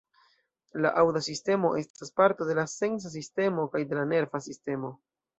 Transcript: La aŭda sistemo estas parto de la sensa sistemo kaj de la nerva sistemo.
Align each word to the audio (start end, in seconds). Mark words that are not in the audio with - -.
La 0.85 0.91
aŭda 1.01 1.19
sistemo 1.25 1.69
estas 1.81 2.09
parto 2.21 2.47
de 2.47 2.55
la 2.59 2.63
sensa 2.71 3.11
sistemo 3.17 3.65
kaj 3.75 3.83
de 3.91 3.99
la 3.99 4.07
nerva 4.13 4.41
sistemo. 4.47 4.91